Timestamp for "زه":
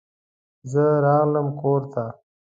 0.71-0.83